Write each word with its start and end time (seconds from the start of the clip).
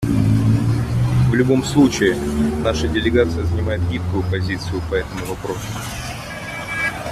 В 1.29 1.35
любом 1.35 1.63
случае, 1.63 2.15
наша 2.63 2.87
делегация 2.87 3.43
занимает 3.43 3.87
гибкую 3.87 4.23
позицию 4.31 4.81
по 4.89 4.95
этому 4.95 5.25
вопросу. 5.27 5.67